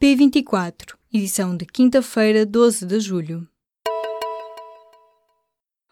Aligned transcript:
P24, 0.00 0.94
edição 1.12 1.56
de 1.56 1.66
quinta-feira, 1.66 2.46
12 2.46 2.86
de 2.86 3.00
julho. 3.00 3.48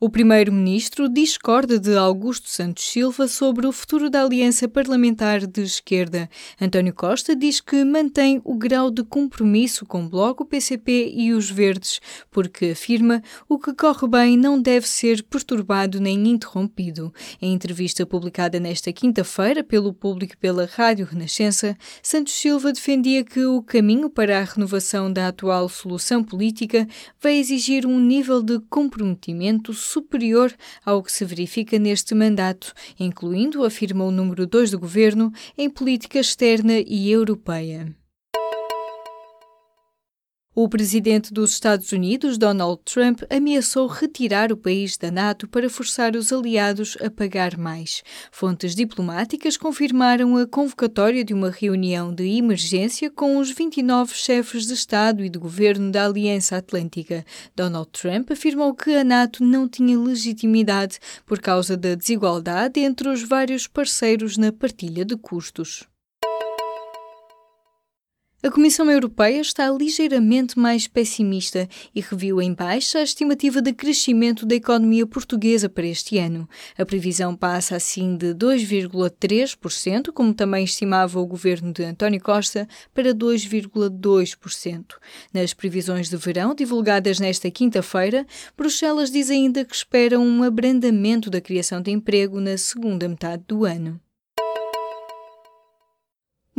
O 0.00 0.08
primeiro-ministro 0.08 1.08
discorda 1.08 1.76
de 1.76 1.96
Augusto 1.96 2.48
Santos 2.48 2.84
Silva 2.84 3.26
sobre 3.26 3.66
o 3.66 3.72
futuro 3.72 4.08
da 4.08 4.22
aliança 4.22 4.68
parlamentar 4.68 5.44
de 5.44 5.62
esquerda. 5.62 6.30
António 6.60 6.94
Costa 6.94 7.34
diz 7.34 7.60
que 7.60 7.82
mantém 7.84 8.40
o 8.44 8.54
grau 8.54 8.92
de 8.92 9.02
compromisso 9.02 9.84
com 9.84 10.04
o 10.04 10.08
Bloco, 10.08 10.44
o 10.44 10.46
PCP 10.46 11.12
e 11.16 11.32
os 11.32 11.50
Verdes, 11.50 12.00
porque 12.30 12.66
afirma 12.66 13.20
o 13.48 13.58
que 13.58 13.74
corre 13.74 14.06
bem 14.06 14.36
não 14.36 14.62
deve 14.62 14.86
ser 14.86 15.20
perturbado 15.24 15.98
nem 15.98 16.28
interrompido. 16.28 17.12
Em 17.42 17.52
entrevista 17.52 18.06
publicada 18.06 18.60
nesta 18.60 18.92
quinta-feira 18.92 19.64
pelo 19.64 19.92
público 19.92 20.38
pela 20.38 20.66
Rádio 20.66 21.06
Renascença, 21.06 21.76
Santos 22.00 22.34
Silva 22.34 22.72
defendia 22.72 23.24
que 23.24 23.44
o 23.44 23.60
caminho 23.60 24.08
para 24.08 24.38
a 24.38 24.44
renovação 24.44 25.12
da 25.12 25.26
atual 25.26 25.68
solução 25.68 26.22
política 26.22 26.86
vai 27.20 27.34
exigir 27.34 27.84
um 27.84 27.98
nível 27.98 28.40
de 28.40 28.60
comprometimento 28.70 29.74
superior 29.88 30.54
ao 30.84 31.02
que 31.02 31.10
se 31.10 31.24
verifica 31.24 31.78
neste 31.78 32.14
mandato, 32.14 32.72
incluindo, 32.98 33.64
afirma 33.64 34.04
o 34.04 34.10
número 34.10 34.46
2 34.46 34.70
do 34.70 34.78
governo, 34.78 35.32
em 35.56 35.68
política 35.68 36.18
externa 36.18 36.74
e 36.78 37.10
europeia. 37.10 37.97
O 40.60 40.68
presidente 40.68 41.32
dos 41.32 41.52
Estados 41.52 41.92
Unidos, 41.92 42.36
Donald 42.36 42.80
Trump, 42.84 43.22
ameaçou 43.30 43.86
retirar 43.86 44.50
o 44.50 44.56
país 44.56 44.96
da 44.96 45.08
NATO 45.08 45.46
para 45.46 45.70
forçar 45.70 46.16
os 46.16 46.32
aliados 46.32 46.98
a 47.00 47.08
pagar 47.08 47.56
mais. 47.56 48.02
Fontes 48.32 48.74
diplomáticas 48.74 49.56
confirmaram 49.56 50.36
a 50.36 50.48
convocatória 50.48 51.24
de 51.24 51.32
uma 51.32 51.48
reunião 51.48 52.12
de 52.12 52.24
emergência 52.24 53.08
com 53.08 53.38
os 53.38 53.52
29 53.52 54.12
chefes 54.16 54.66
de 54.66 54.74
Estado 54.74 55.24
e 55.24 55.28
de 55.28 55.38
governo 55.38 55.92
da 55.92 56.06
Aliança 56.06 56.56
Atlântica. 56.56 57.24
Donald 57.54 57.90
Trump 57.92 58.28
afirmou 58.32 58.74
que 58.74 58.96
a 58.96 59.04
NATO 59.04 59.44
não 59.44 59.68
tinha 59.68 59.96
legitimidade 59.96 60.98
por 61.24 61.38
causa 61.38 61.76
da 61.76 61.94
desigualdade 61.94 62.80
entre 62.80 63.08
os 63.08 63.22
vários 63.22 63.68
parceiros 63.68 64.36
na 64.36 64.50
partilha 64.50 65.04
de 65.04 65.16
custos. 65.16 65.86
A 68.40 68.52
Comissão 68.52 68.88
Europeia 68.88 69.40
está 69.40 69.68
ligeiramente 69.68 70.56
mais 70.56 70.86
pessimista 70.86 71.68
e 71.92 72.00
reviu 72.00 72.40
em 72.40 72.54
baixa 72.54 73.00
a 73.00 73.02
estimativa 73.02 73.60
de 73.60 73.72
crescimento 73.72 74.46
da 74.46 74.54
economia 74.54 75.04
portuguesa 75.04 75.68
para 75.68 75.88
este 75.88 76.18
ano. 76.18 76.48
A 76.78 76.86
previsão 76.86 77.34
passa 77.34 77.74
assim 77.74 78.16
de 78.16 78.32
2,3%, 78.36 80.12
como 80.12 80.32
também 80.32 80.62
estimava 80.62 81.18
o 81.18 81.26
governo 81.26 81.72
de 81.72 81.82
António 81.82 82.22
Costa, 82.22 82.68
para 82.94 83.12
2,2%. 83.12 84.84
Nas 85.34 85.52
previsões 85.52 86.08
de 86.08 86.16
verão 86.16 86.54
divulgadas 86.54 87.18
nesta 87.18 87.50
quinta-feira, 87.50 88.24
Bruxelas 88.56 89.10
diz 89.10 89.30
ainda 89.30 89.64
que 89.64 89.74
espera 89.74 90.16
um 90.16 90.44
abrandamento 90.44 91.28
da 91.28 91.40
criação 91.40 91.82
de 91.82 91.90
emprego 91.90 92.38
na 92.38 92.56
segunda 92.56 93.08
metade 93.08 93.42
do 93.48 93.64
ano. 93.64 94.00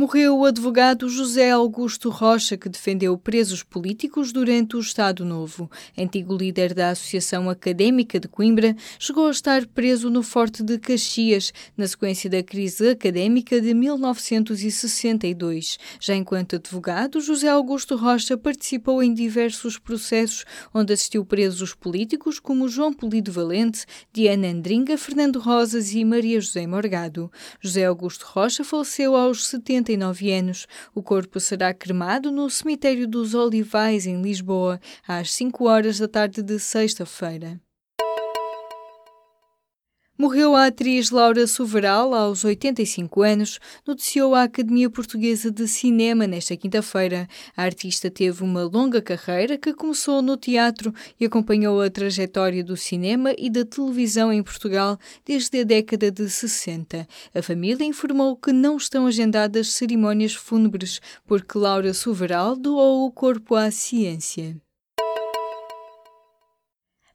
Morreu 0.00 0.38
o 0.38 0.46
advogado 0.46 1.10
José 1.10 1.50
Augusto 1.50 2.08
Rocha, 2.08 2.56
que 2.56 2.70
defendeu 2.70 3.18
presos 3.18 3.62
políticos 3.62 4.32
durante 4.32 4.74
o 4.74 4.80
Estado 4.80 5.26
Novo. 5.26 5.70
Antigo 5.94 6.34
líder 6.34 6.72
da 6.72 6.88
Associação 6.88 7.50
Académica 7.50 8.18
de 8.18 8.26
Coimbra, 8.26 8.74
chegou 8.98 9.28
a 9.28 9.30
estar 9.30 9.66
preso 9.66 10.08
no 10.08 10.22
Forte 10.22 10.62
de 10.62 10.78
Caxias, 10.78 11.52
na 11.76 11.86
sequência 11.86 12.30
da 12.30 12.42
crise 12.42 12.88
académica 12.88 13.60
de 13.60 13.74
1962. 13.74 15.78
Já 16.00 16.16
enquanto 16.16 16.56
advogado, 16.56 17.20
José 17.20 17.48
Augusto 17.48 17.94
Rocha 17.94 18.38
participou 18.38 19.02
em 19.02 19.12
diversos 19.12 19.76
processos, 19.76 20.46
onde 20.72 20.94
assistiu 20.94 21.26
presos 21.26 21.74
políticos 21.74 22.40
como 22.40 22.70
João 22.70 22.90
Polido 22.90 23.30
Valente, 23.30 23.84
Diana 24.14 24.48
Andringa, 24.48 24.96
Fernando 24.96 25.38
Rosas 25.38 25.92
e 25.92 26.02
Maria 26.06 26.40
José 26.40 26.66
Morgado. 26.66 27.30
José 27.60 27.84
Augusto 27.84 28.24
Rocha 28.26 28.64
faleceu 28.64 29.14
aos 29.14 29.46
70 29.46 29.89
69 29.90 30.32
anos. 30.32 30.66
O 30.94 31.02
corpo 31.02 31.40
será 31.40 31.72
cremado 31.72 32.30
no 32.30 32.48
cemitério 32.48 33.06
dos 33.06 33.34
Olivais, 33.34 34.06
em 34.06 34.20
Lisboa, 34.20 34.80
às 35.06 35.32
5 35.32 35.68
horas 35.68 35.98
da 35.98 36.08
tarde 36.08 36.42
de 36.42 36.58
sexta-feira. 36.58 37.60
Morreu 40.20 40.54
a 40.54 40.66
atriz 40.66 41.10
Laura 41.10 41.46
Soveral 41.46 42.12
aos 42.12 42.44
85 42.44 43.22
anos, 43.22 43.58
noticiou 43.86 44.34
a 44.34 44.42
Academia 44.42 44.90
Portuguesa 44.90 45.50
de 45.50 45.66
Cinema 45.66 46.26
nesta 46.26 46.54
quinta-feira. 46.58 47.26
A 47.56 47.62
artista 47.62 48.10
teve 48.10 48.44
uma 48.44 48.64
longa 48.64 49.00
carreira 49.00 49.56
que 49.56 49.72
começou 49.72 50.20
no 50.20 50.36
teatro 50.36 50.92
e 51.18 51.24
acompanhou 51.24 51.80
a 51.80 51.88
trajetória 51.88 52.62
do 52.62 52.76
cinema 52.76 53.32
e 53.38 53.48
da 53.48 53.64
televisão 53.64 54.30
em 54.30 54.42
Portugal 54.42 54.98
desde 55.24 55.60
a 55.60 55.64
década 55.64 56.10
de 56.10 56.28
60. 56.28 57.08
A 57.34 57.40
família 57.40 57.86
informou 57.86 58.36
que 58.36 58.52
não 58.52 58.76
estão 58.76 59.06
agendadas 59.06 59.72
cerimónias 59.72 60.34
fúnebres 60.34 61.00
porque 61.26 61.56
Laura 61.56 61.94
Soveral 61.94 62.56
doou 62.56 63.06
o 63.06 63.10
corpo 63.10 63.54
à 63.54 63.70
ciência. 63.70 64.54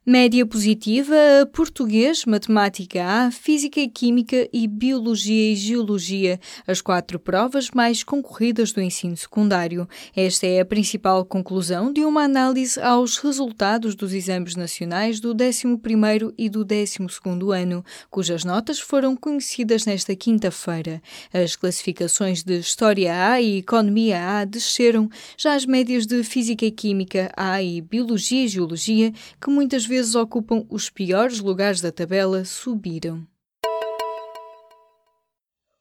Média 0.08 0.46
positiva 0.46 1.16
a 1.42 1.46
português, 1.46 2.24
matemática 2.26 3.04
A, 3.04 3.30
física 3.32 3.80
e 3.80 3.88
química 3.88 4.48
e 4.52 4.68
biologia 4.68 5.50
e 5.52 5.56
geologia, 5.56 6.38
as 6.64 6.80
quatro 6.80 7.18
provas 7.18 7.72
mais 7.72 8.04
concorridas 8.04 8.70
do 8.70 8.80
ensino 8.80 9.16
secundário. 9.16 9.88
Esta 10.14 10.46
é 10.46 10.60
a 10.60 10.64
principal 10.64 11.24
conclusão 11.24 11.92
de 11.92 12.04
uma 12.04 12.22
análise 12.22 12.80
aos 12.80 13.18
resultados 13.18 13.96
dos 13.96 14.12
exames 14.12 14.54
nacionais 14.54 15.18
do 15.18 15.34
11º 15.34 16.32
e 16.38 16.48
do 16.48 16.64
12º 16.64 17.52
ano, 17.52 17.84
cujas 18.08 18.44
notas 18.44 18.78
foram 18.78 19.16
conhecidas 19.16 19.86
nesta 19.86 20.14
quinta-feira. 20.14 21.02
As 21.34 21.56
classificações 21.56 22.44
de 22.44 22.60
História 22.60 23.32
A 23.32 23.40
e 23.40 23.58
Economia 23.58 24.38
A 24.38 24.44
desceram, 24.44 25.10
já 25.36 25.56
as 25.56 25.66
médias 25.66 26.06
de 26.06 26.22
Física 26.22 26.64
e 26.64 26.70
Química 26.70 27.32
A 27.36 27.60
e 27.60 27.80
Biologia 27.80 28.44
e 28.44 28.48
Geologia, 28.48 29.12
que 29.42 29.50
muitas 29.50 29.84
vezes 29.84 29.95
vezes 29.96 30.14
ocupam 30.14 30.66
os 30.68 30.90
piores 30.90 31.40
lugares 31.40 31.80
da 31.80 31.90
tabela, 31.90 32.44
subiram. 32.44 33.26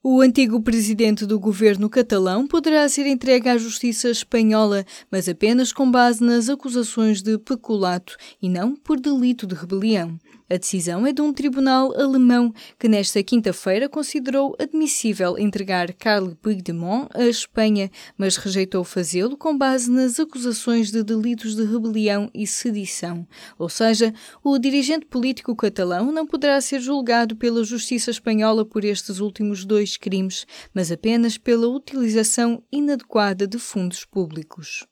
O 0.02 0.22
antigo 0.22 0.62
presidente 0.62 1.26
do 1.26 1.38
governo 1.38 1.90
catalão 1.90 2.48
poderá 2.48 2.88
ser 2.88 3.08
entregue 3.08 3.50
à 3.50 3.58
justiça 3.58 4.10
espanhola, 4.10 4.86
mas 5.12 5.28
apenas 5.28 5.74
com 5.74 5.92
base 5.92 6.24
nas 6.24 6.48
acusações 6.48 7.22
de 7.22 7.38
peculato 7.38 8.16
e 8.42 8.48
não 8.48 8.74
por 8.74 9.02
delito 9.02 9.46
de 9.46 9.54
rebelião. 9.54 10.18
A 10.48 10.58
decisão 10.58 11.08
é 11.08 11.12
de 11.12 11.24
um 11.24 11.34
tribunal 11.34 12.00
alemão 12.00 12.54
que 12.78 12.88
nesta 12.88 13.24
quinta-feira 13.24 13.90
considerou 13.90 14.56
admissível 14.60 15.40
entregar 15.40 15.92
Carles 15.94 16.36
Puigdemont 16.40 17.08
à 17.16 17.24
Espanha, 17.26 17.90
mas 18.16 18.38
rejeitou 18.38 18.84
fazê-lo 18.84 19.36
com 19.36 19.58
base 19.58 19.90
nas 19.90 20.20
acusações 20.20 20.92
de 20.92 21.02
delitos 21.02 21.56
de 21.56 21.64
rebelião 21.64 22.30
e 22.32 22.46
sedição. 22.46 23.28
Ou 23.58 23.70
seja, 23.70 24.14
o 24.44 24.60
dirigente 24.60 25.08
político 25.08 25.56
catalão 25.56 26.12
não 26.12 26.28
poderá 26.28 26.62
ser 26.62 26.80
julgado 26.80 27.36
pela 27.36 27.64
justiça 27.64 28.12
espanhola 28.12 28.64
por 28.64 28.86
estes 28.86 29.20
últimos 29.20 29.66
dois 29.66 29.98
crimes, 29.98 30.46
mas 30.72 30.92
apenas 30.92 31.40
pela 31.40 31.68
utilização 31.68 32.62
inadequada 32.72 33.48
de 33.48 33.58
fundos 33.58 34.06
públicos. 34.06 34.86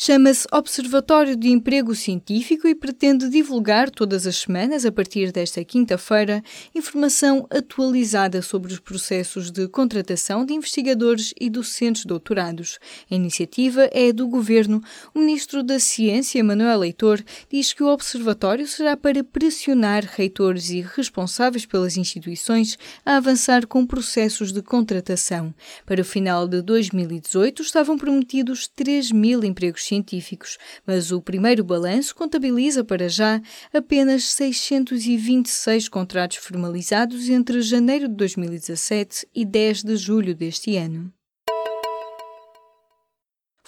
Chama-se 0.00 0.46
Observatório 0.52 1.34
de 1.34 1.48
Emprego 1.48 1.92
Científico 1.92 2.68
e 2.68 2.74
pretende 2.74 3.28
divulgar 3.28 3.90
todas 3.90 4.28
as 4.28 4.36
semanas, 4.36 4.86
a 4.86 4.92
partir 4.92 5.32
desta 5.32 5.64
quinta-feira, 5.64 6.40
informação 6.72 7.48
atualizada 7.50 8.40
sobre 8.40 8.72
os 8.72 8.78
processos 8.78 9.50
de 9.50 9.66
contratação 9.66 10.46
de 10.46 10.54
investigadores 10.54 11.34
e 11.40 11.50
docentes 11.50 12.06
doutorados. 12.06 12.78
A 13.10 13.14
iniciativa 13.16 13.90
é 13.92 14.12
do 14.12 14.28
Governo. 14.28 14.80
O 15.12 15.18
Ministro 15.18 15.64
da 15.64 15.80
Ciência, 15.80 16.44
Manuel 16.44 16.78
Leitor, 16.78 17.20
diz 17.50 17.72
que 17.72 17.82
o 17.82 17.88
Observatório 17.88 18.68
será 18.68 18.96
para 18.96 19.24
pressionar 19.24 20.04
reitores 20.04 20.70
e 20.70 20.80
responsáveis 20.80 21.66
pelas 21.66 21.96
instituições 21.96 22.78
a 23.04 23.16
avançar 23.16 23.66
com 23.66 23.84
processos 23.84 24.52
de 24.52 24.62
contratação. 24.62 25.52
Para 25.84 26.02
o 26.02 26.04
final 26.04 26.46
de 26.46 26.62
2018, 26.62 27.62
estavam 27.62 27.98
prometidos 27.98 28.68
3 28.68 29.10
mil 29.10 29.42
empregos 29.42 29.87
científicos, 29.88 30.58
mas 30.86 31.10
o 31.10 31.20
primeiro 31.20 31.64
balanço 31.64 32.14
contabiliza 32.14 32.84
para 32.84 33.08
já 33.08 33.40
apenas 33.72 34.24
626 34.24 35.88
contratos 35.88 36.36
formalizados 36.36 37.28
entre 37.28 37.60
janeiro 37.60 38.08
de 38.08 38.14
2017 38.14 39.26
e 39.34 39.44
10 39.44 39.82
de 39.82 39.96
julho 39.96 40.34
deste 40.34 40.76
ano. 40.76 41.12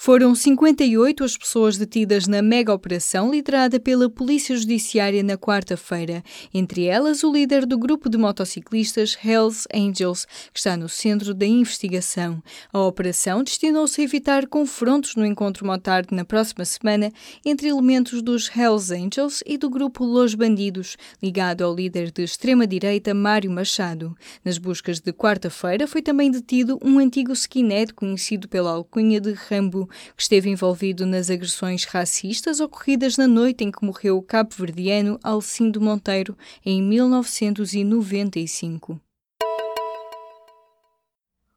Foram 0.02 0.34
58 0.34 1.22
as 1.22 1.36
pessoas 1.36 1.76
detidas 1.76 2.26
na 2.26 2.40
mega 2.40 2.72
operação 2.72 3.30
liderada 3.30 3.78
pela 3.78 4.08
Polícia 4.08 4.56
Judiciária 4.56 5.22
na 5.22 5.36
quarta-feira, 5.36 6.24
entre 6.54 6.86
elas 6.86 7.22
o 7.22 7.30
líder 7.30 7.66
do 7.66 7.76
grupo 7.76 8.08
de 8.08 8.16
motociclistas 8.16 9.14
Hells 9.22 9.66
Angels, 9.74 10.24
que 10.54 10.58
está 10.58 10.74
no 10.74 10.88
centro 10.88 11.34
da 11.34 11.44
investigação. 11.44 12.42
A 12.72 12.78
operação 12.78 13.44
destinou-se 13.44 14.00
a 14.00 14.04
evitar 14.04 14.46
confrontos 14.46 15.16
no 15.16 15.26
encontro 15.26 15.66
motarde 15.66 16.14
na 16.14 16.24
próxima 16.24 16.64
semana 16.64 17.12
entre 17.44 17.68
elementos 17.68 18.22
dos 18.22 18.50
Hells 18.56 18.90
Angels 18.90 19.42
e 19.44 19.58
do 19.58 19.68
grupo 19.68 20.02
Los 20.02 20.34
Bandidos, 20.34 20.96
ligado 21.22 21.62
ao 21.62 21.74
líder 21.74 22.10
de 22.10 22.22
extrema-direita 22.22 23.12
Mário 23.12 23.50
Machado. 23.50 24.16
Nas 24.42 24.56
buscas 24.56 24.98
de 24.98 25.12
quarta-feira 25.12 25.86
foi 25.86 26.00
também 26.00 26.30
detido 26.30 26.78
um 26.82 26.98
antigo 26.98 27.34
skinhead 27.34 27.92
conhecido 27.92 28.48
pela 28.48 28.70
alcunha 28.70 29.20
de 29.20 29.34
Rambo, 29.34 29.89
que 30.16 30.22
esteve 30.22 30.48
envolvido 30.48 31.04
nas 31.04 31.28
agressões 31.30 31.84
racistas 31.84 32.60
ocorridas 32.60 33.16
na 33.16 33.28
noite 33.28 33.64
em 33.64 33.70
que 33.70 33.84
morreu 33.84 34.16
o 34.16 34.22
cabo-verdiano 34.22 35.18
Alcindo 35.22 35.80
Monteiro 35.80 36.36
em 36.64 36.82
1995. 36.82 38.98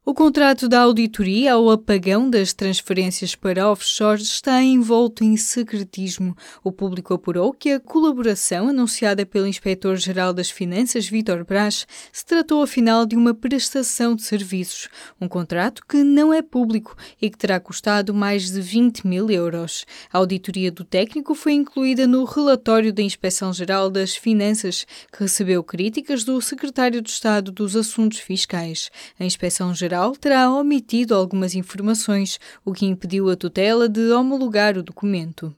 O 0.06 0.14
contrato 0.14 0.68
da 0.68 0.82
auditoria 0.82 1.54
ao 1.54 1.70
apagão 1.70 2.30
das 2.30 2.52
transferências 2.52 3.36
para 3.36 3.72
offshores 3.72 4.24
está 4.24 4.62
envolto 4.62 5.24
em 5.24 5.38
secretismo. 5.38 6.36
O 6.62 6.74
público 6.74 7.14
apurou 7.14 7.54
que 7.54 7.70
a 7.72 7.80
colaboração 7.80 8.68
anunciada 8.68 9.26
pelo 9.26 9.48
Inspetor-Geral 9.48 10.34
das 10.34 10.50
Finanças, 10.50 11.08
Vítor 11.08 11.46
Brás, 11.46 11.88
se 12.12 12.26
tratou 12.26 12.62
afinal 12.62 13.06
de 13.06 13.16
uma 13.16 13.34
prestação 13.34 14.14
de 14.14 14.24
serviços, 14.24 14.90
um 15.22 15.28
contrato 15.30 15.82
que 15.88 16.04
não 16.04 16.34
é 16.34 16.42
público 16.42 16.98
e 17.22 17.30
que 17.30 17.38
terá 17.38 17.58
custado 17.58 18.14
mais 18.14 18.52
de 18.52 18.60
20 18.60 19.08
mil 19.08 19.32
euros. 19.32 19.86
A 20.12 20.18
auditoria 20.18 20.70
do 20.70 20.84
técnico 20.84 21.34
foi 21.34 21.54
incluída 21.54 22.06
no 22.06 22.26
relatório 22.26 22.92
da 22.92 23.02
Inspeção-Geral 23.02 23.90
das 23.90 24.18
Finanças, 24.18 24.86
que 25.14 25.24
recebeu 25.24 25.64
críticas 25.64 26.26
do 26.26 26.42
Secretário 26.42 27.02
de 27.02 27.10
Estado 27.10 27.54
dos 27.54 27.74
Assuntos 27.74 28.20
Fiscais. 28.20 28.92
A 29.18 29.24
Inspeção-Geral 29.24 29.93
Geral 29.94 30.16
terá 30.16 30.52
omitido 30.52 31.14
algumas 31.14 31.54
informações, 31.54 32.40
o 32.66 32.74
que 32.74 32.84
impediu 32.84 33.30
a 33.30 33.36
tutela 33.36 33.88
de 33.88 34.12
homologar 34.12 34.76
o 34.76 34.82
documento. 34.82 35.56